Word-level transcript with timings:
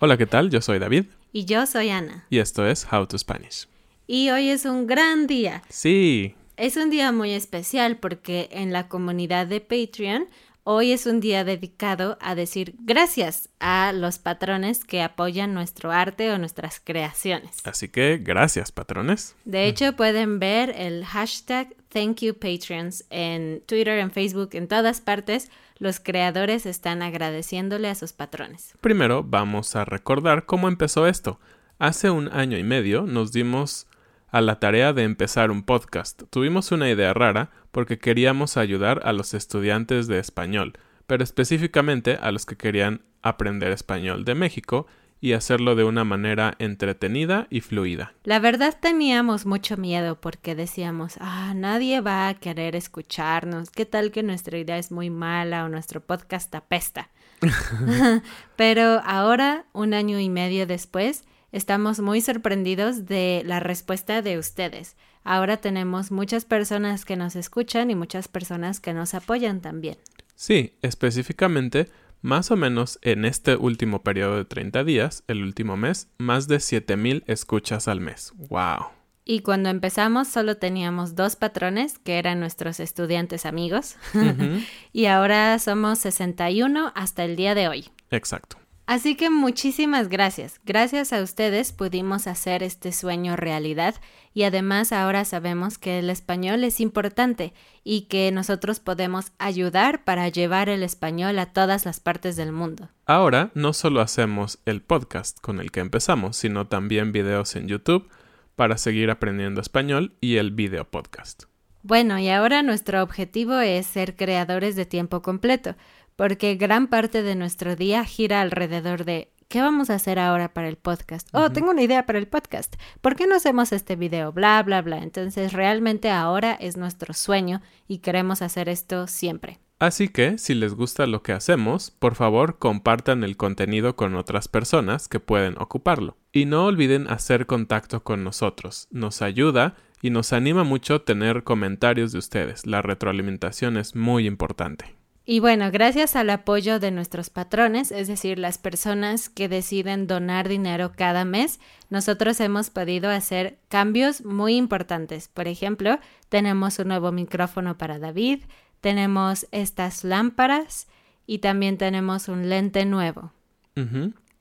Hola, 0.00 0.16
¿qué 0.16 0.26
tal? 0.26 0.50
Yo 0.50 0.60
soy 0.60 0.78
David 0.78 1.06
Y 1.32 1.44
yo 1.44 1.66
soy 1.66 1.90
Ana. 1.90 2.24
y 2.30 2.38
esto 2.38 2.66
es 2.66 2.86
How 2.90 3.06
to 3.06 3.18
Spanish. 3.18 3.66
Y 4.06 4.30
hoy 4.30 4.48
es 4.48 4.64
un 4.64 4.86
gran 4.86 5.26
día. 5.26 5.62
Sí, 5.68 6.34
Es 6.56 6.76
un 6.76 6.90
día 6.90 7.12
muy 7.12 7.32
especial 7.32 7.98
porque 7.98 8.48
en 8.52 8.72
la 8.72 8.88
comunidad 8.88 9.46
de 9.46 9.60
Patreon 9.60 10.26
hoy 10.70 10.92
es 10.92 11.06
un 11.06 11.20
día 11.20 11.44
dedicado 11.44 12.18
a 12.20 12.34
decir 12.34 12.74
gracias 12.80 13.48
a 13.58 13.90
los 13.94 14.18
patrones 14.18 14.84
que 14.84 15.00
apoyan 15.00 15.54
nuestro 15.54 15.92
arte 15.92 16.30
o 16.30 16.36
nuestras 16.36 16.78
creaciones. 16.78 17.56
así 17.64 17.88
que 17.88 18.18
gracias, 18.22 18.70
patrones. 18.70 19.34
De 19.46 19.66
hecho, 19.66 19.96
pueden 19.96 20.38
ver 20.38 20.74
el 20.76 21.06
hashtag 21.06 21.74
Thank 21.88 22.18
You 22.20 22.34
Patreons 22.34 23.06
en 23.08 23.62
Twitter, 23.64 23.98
en 23.98 24.10
Facebook, 24.10 24.50
en 24.52 24.68
todas 24.68 25.00
partes. 25.00 25.50
Los 25.78 26.00
creadores 26.00 26.66
están 26.66 27.00
agradeciéndole 27.00 27.88
a 27.88 27.94
sus 27.94 28.12
patrones. 28.12 28.74
Primero 28.82 29.24
vamos 29.24 29.74
a 29.74 29.86
recordar 29.86 30.44
cómo 30.44 30.68
empezó 30.68 31.06
esto. 31.06 31.40
Hace 31.78 32.10
un 32.10 32.28
año 32.28 32.58
y 32.58 32.62
medio 32.62 33.06
nos 33.06 33.32
dimos 33.32 33.86
a 34.30 34.40
la 34.40 34.58
tarea 34.58 34.92
de 34.92 35.04
empezar 35.04 35.50
un 35.50 35.62
podcast. 35.62 36.22
Tuvimos 36.30 36.72
una 36.72 36.90
idea 36.90 37.14
rara 37.14 37.50
porque 37.70 37.98
queríamos 37.98 38.56
ayudar 38.56 39.00
a 39.04 39.12
los 39.12 39.34
estudiantes 39.34 40.06
de 40.06 40.18
español, 40.18 40.74
pero 41.06 41.24
específicamente 41.24 42.18
a 42.20 42.30
los 42.32 42.46
que 42.46 42.56
querían 42.56 43.02
aprender 43.22 43.72
español 43.72 44.24
de 44.24 44.34
México 44.34 44.86
y 45.20 45.32
hacerlo 45.32 45.74
de 45.74 45.84
una 45.84 46.04
manera 46.04 46.54
entretenida 46.58 47.46
y 47.50 47.60
fluida. 47.60 48.12
La 48.24 48.38
verdad 48.38 48.76
teníamos 48.80 49.46
mucho 49.46 49.76
miedo 49.76 50.20
porque 50.20 50.54
decíamos, 50.54 51.16
ah, 51.20 51.54
nadie 51.56 52.00
va 52.00 52.28
a 52.28 52.34
querer 52.34 52.76
escucharnos, 52.76 53.70
qué 53.70 53.84
tal 53.84 54.12
que 54.12 54.22
nuestra 54.22 54.58
idea 54.58 54.78
es 54.78 54.92
muy 54.92 55.10
mala 55.10 55.64
o 55.64 55.68
nuestro 55.68 56.00
podcast 56.00 56.54
apesta. 56.54 57.10
Pero 58.56 59.00
ahora, 59.04 59.66
un 59.72 59.94
año 59.94 60.20
y 60.20 60.28
medio 60.28 60.66
después, 60.66 61.24
estamos 61.52 62.00
muy 62.00 62.20
sorprendidos 62.20 63.06
de 63.06 63.42
la 63.44 63.60
respuesta 63.60 64.22
de 64.22 64.38
ustedes. 64.38 64.96
Ahora 65.24 65.58
tenemos 65.58 66.10
muchas 66.10 66.44
personas 66.44 67.04
que 67.04 67.16
nos 67.16 67.36
escuchan 67.36 67.90
y 67.90 67.94
muchas 67.94 68.28
personas 68.28 68.80
que 68.80 68.94
nos 68.94 69.14
apoyan 69.14 69.60
también. 69.60 69.98
Sí, 70.34 70.74
específicamente, 70.82 71.88
más 72.22 72.50
o 72.50 72.56
menos 72.56 72.98
en 73.02 73.24
este 73.24 73.56
último 73.56 74.02
periodo 74.02 74.36
de 74.36 74.44
30 74.44 74.84
días, 74.84 75.24
el 75.26 75.42
último 75.42 75.76
mes, 75.76 76.08
más 76.18 76.48
de 76.48 76.60
7000 76.60 77.24
escuchas 77.26 77.88
al 77.88 78.00
mes. 78.00 78.32
¡Wow! 78.36 78.86
Y 79.24 79.40
cuando 79.40 79.68
empezamos 79.68 80.28
solo 80.28 80.56
teníamos 80.56 81.14
dos 81.14 81.36
patrones, 81.36 81.98
que 81.98 82.18
eran 82.18 82.40
nuestros 82.40 82.80
estudiantes 82.80 83.44
amigos, 83.46 83.96
y 84.92 85.06
ahora 85.06 85.58
somos 85.58 85.98
61 85.98 86.92
hasta 86.94 87.24
el 87.24 87.36
día 87.36 87.54
de 87.54 87.68
hoy. 87.68 87.90
Exacto. 88.10 88.57
Así 88.88 89.16
que 89.16 89.28
muchísimas 89.28 90.08
gracias. 90.08 90.62
Gracias 90.64 91.12
a 91.12 91.20
ustedes 91.22 91.72
pudimos 91.72 92.26
hacer 92.26 92.62
este 92.62 92.90
sueño 92.90 93.36
realidad 93.36 93.94
y 94.32 94.44
además 94.44 94.92
ahora 94.92 95.26
sabemos 95.26 95.76
que 95.76 95.98
el 95.98 96.08
español 96.08 96.64
es 96.64 96.80
importante 96.80 97.52
y 97.84 98.06
que 98.06 98.32
nosotros 98.32 98.80
podemos 98.80 99.32
ayudar 99.36 100.04
para 100.04 100.30
llevar 100.30 100.70
el 100.70 100.82
español 100.82 101.38
a 101.38 101.52
todas 101.52 101.84
las 101.84 102.00
partes 102.00 102.36
del 102.36 102.50
mundo. 102.50 102.88
Ahora 103.04 103.50
no 103.52 103.74
solo 103.74 104.00
hacemos 104.00 104.58
el 104.64 104.80
podcast 104.80 105.38
con 105.38 105.60
el 105.60 105.70
que 105.70 105.80
empezamos, 105.80 106.38
sino 106.38 106.66
también 106.66 107.12
videos 107.12 107.56
en 107.56 107.68
YouTube 107.68 108.08
para 108.56 108.78
seguir 108.78 109.10
aprendiendo 109.10 109.60
español 109.60 110.16
y 110.22 110.36
el 110.36 110.50
video 110.50 110.86
podcast. 110.86 111.44
Bueno, 111.82 112.18
y 112.18 112.28
ahora 112.28 112.62
nuestro 112.62 113.02
objetivo 113.02 113.58
es 113.58 113.86
ser 113.86 114.16
creadores 114.16 114.76
de 114.76 114.86
tiempo 114.86 115.22
completo, 115.22 115.76
porque 116.16 116.56
gran 116.56 116.88
parte 116.88 117.22
de 117.22 117.34
nuestro 117.34 117.76
día 117.76 118.04
gira 118.04 118.40
alrededor 118.40 119.04
de 119.04 119.30
¿qué 119.48 119.62
vamos 119.62 119.90
a 119.90 119.94
hacer 119.94 120.18
ahora 120.18 120.52
para 120.52 120.68
el 120.68 120.76
podcast? 120.76 121.28
Oh, 121.32 121.50
tengo 121.50 121.70
una 121.70 121.82
idea 121.82 122.06
para 122.06 122.18
el 122.18 122.28
podcast. 122.28 122.76
¿Por 123.00 123.16
qué 123.16 123.26
no 123.26 123.34
hacemos 123.34 123.72
este 123.72 123.96
video? 123.96 124.32
Bla, 124.32 124.62
bla, 124.62 124.82
bla. 124.82 124.98
Entonces, 124.98 125.52
realmente 125.52 126.10
ahora 126.10 126.52
es 126.52 126.76
nuestro 126.76 127.14
sueño 127.14 127.62
y 127.86 127.98
queremos 127.98 128.42
hacer 128.42 128.68
esto 128.68 129.06
siempre. 129.06 129.58
Así 129.78 130.08
que, 130.08 130.38
si 130.38 130.54
les 130.54 130.74
gusta 130.74 131.06
lo 131.06 131.22
que 131.22 131.32
hacemos, 131.32 131.92
por 131.92 132.16
favor 132.16 132.58
compartan 132.58 133.22
el 133.22 133.36
contenido 133.36 133.94
con 133.94 134.16
otras 134.16 134.48
personas 134.48 135.06
que 135.06 135.20
pueden 135.20 135.54
ocuparlo. 135.58 136.16
Y 136.32 136.46
no 136.46 136.66
olviden 136.66 137.08
hacer 137.08 137.46
contacto 137.46 138.02
con 138.02 138.24
nosotros. 138.24 138.88
Nos 138.90 139.22
ayuda 139.22 139.76
y 140.02 140.10
nos 140.10 140.32
anima 140.32 140.64
mucho 140.64 141.02
tener 141.02 141.44
comentarios 141.44 142.12
de 142.12 142.18
ustedes. 142.18 142.66
La 142.66 142.82
retroalimentación 142.82 143.76
es 143.76 143.94
muy 143.94 144.26
importante. 144.26 144.98
Y 145.30 145.40
bueno, 145.40 145.70
gracias 145.70 146.16
al 146.16 146.30
apoyo 146.30 146.80
de 146.80 146.90
nuestros 146.90 147.28
patrones, 147.28 147.92
es 147.92 148.08
decir, 148.08 148.38
las 148.38 148.56
personas 148.56 149.28
que 149.28 149.46
deciden 149.46 150.06
donar 150.06 150.48
dinero 150.48 150.92
cada 150.96 151.26
mes, 151.26 151.60
nosotros 151.90 152.40
hemos 152.40 152.70
podido 152.70 153.10
hacer 153.10 153.58
cambios 153.68 154.24
muy 154.24 154.56
importantes. 154.56 155.28
Por 155.28 155.46
ejemplo, 155.46 155.98
tenemos 156.30 156.78
un 156.78 156.88
nuevo 156.88 157.12
micrófono 157.12 157.76
para 157.76 157.98
David, 157.98 158.40
tenemos 158.80 159.46
estas 159.52 160.02
lámparas 160.02 160.88
y 161.26 161.40
también 161.40 161.76
tenemos 161.76 162.28
un 162.28 162.48
lente 162.48 162.86
nuevo. 162.86 163.30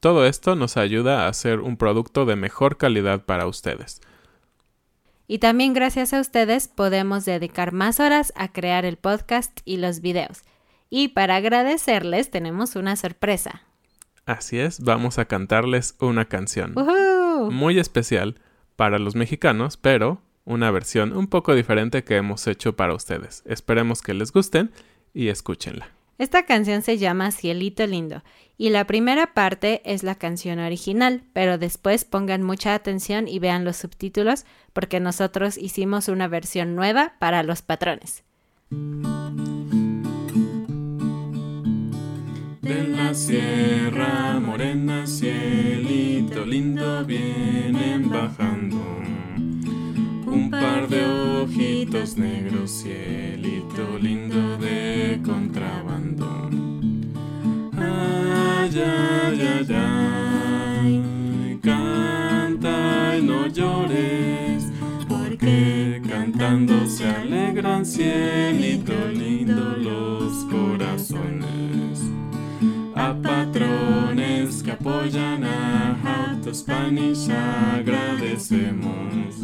Todo 0.00 0.26
esto 0.26 0.56
nos 0.56 0.76
ayuda 0.76 1.24
a 1.24 1.28
hacer 1.28 1.60
un 1.60 1.76
producto 1.76 2.26
de 2.26 2.34
mejor 2.34 2.76
calidad 2.76 3.24
para 3.24 3.46
ustedes. 3.46 4.00
Y 5.32 5.38
también 5.38 5.72
gracias 5.72 6.12
a 6.12 6.20
ustedes 6.20 6.68
podemos 6.68 7.24
dedicar 7.24 7.72
más 7.72 8.00
horas 8.00 8.34
a 8.36 8.52
crear 8.52 8.84
el 8.84 8.98
podcast 8.98 9.60
y 9.64 9.78
los 9.78 10.02
videos. 10.02 10.42
Y 10.90 11.08
para 11.08 11.36
agradecerles 11.36 12.30
tenemos 12.30 12.76
una 12.76 12.96
sorpresa. 12.96 13.62
Así 14.26 14.58
es, 14.58 14.80
vamos 14.80 15.18
a 15.18 15.24
cantarles 15.24 15.96
una 16.00 16.26
canción 16.26 16.74
muy 17.50 17.78
especial 17.78 18.42
para 18.76 18.98
los 18.98 19.14
mexicanos, 19.14 19.78
pero 19.78 20.20
una 20.44 20.70
versión 20.70 21.16
un 21.16 21.28
poco 21.28 21.54
diferente 21.54 22.04
que 22.04 22.16
hemos 22.16 22.46
hecho 22.46 22.76
para 22.76 22.94
ustedes. 22.94 23.42
Esperemos 23.46 24.02
que 24.02 24.12
les 24.12 24.32
gusten 24.32 24.70
y 25.14 25.28
escúchenla. 25.28 25.88
Esta 26.22 26.44
canción 26.44 26.82
se 26.82 26.98
llama 26.98 27.32
Cielito 27.32 27.84
Lindo 27.84 28.22
y 28.56 28.70
la 28.70 28.86
primera 28.86 29.34
parte 29.34 29.82
es 29.84 30.04
la 30.04 30.14
canción 30.14 30.60
original, 30.60 31.24
pero 31.32 31.58
después 31.58 32.04
pongan 32.04 32.44
mucha 32.44 32.76
atención 32.76 33.26
y 33.26 33.40
vean 33.40 33.64
los 33.64 33.78
subtítulos 33.78 34.44
porque 34.72 35.00
nosotros 35.00 35.58
hicimos 35.58 36.06
una 36.06 36.28
versión 36.28 36.76
nueva 36.76 37.14
para 37.18 37.42
los 37.42 37.62
patrones. 37.62 38.22
De 42.60 42.86
la 42.86 43.12
sierra 43.14 44.38
morena, 44.38 45.08
cielito 45.08 46.46
lindo, 46.46 47.04
vienen 47.04 48.08
bajando 48.08 48.76
un 50.26 50.50
par 50.52 50.88
de 50.88 51.04
ojitos 51.04 52.16
negros, 52.16 52.70
cielito 52.70 53.98
lindo 53.98 54.56
de 54.58 55.20
contrabando. 55.24 55.91
Ay, 58.74 59.38
ay, 59.38 59.66
ay, 59.74 61.58
canta 61.62 63.18
y 63.18 63.22
no 63.22 63.46
llores, 63.46 64.72
porque 65.06 66.00
cantando 66.08 66.86
se 66.86 67.06
alegran, 67.06 67.84
cielito 67.84 68.94
lindo, 69.12 69.76
los 69.76 70.44
corazones. 70.44 72.00
A 72.94 73.12
patrones 73.20 74.62
que 74.62 74.70
apoyan 74.70 75.44
a 75.44 75.98
How 76.02 76.54
Spanish 76.54 77.28
agradecemos 77.30 79.34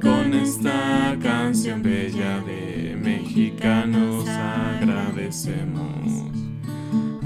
con 0.00 0.32
esta 0.32 1.18
canción 1.20 1.82
bella 1.82 2.40
de 2.40 2.96
mexicanos 2.98 4.26
agradecemos. 4.26 6.47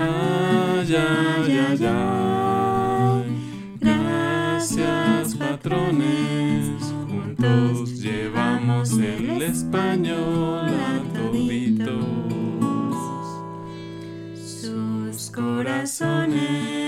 Ay, 0.05 0.97
ay, 0.97 1.59
ay, 1.69 1.87
ay. 1.87 3.25
Gracias 3.81 5.35
patrones, 5.37 6.67
juntos 7.09 8.01
llevamos 8.01 8.93
el 8.93 9.43
español 9.43 10.69
a 10.69 11.01
toditos 11.15 12.05
sus 14.35 15.31
corazones. 15.31 16.83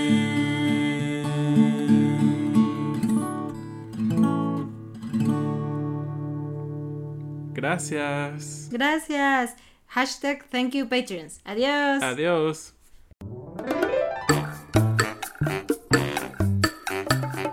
Gracias. 7.53 8.69
Gracias. 8.71 9.55
Hashtag 9.87 10.43
thank 10.49 10.73
you 10.75 10.87
patrons. 10.87 11.39
Adiós. 11.45 12.03
Adiós. 12.03 12.74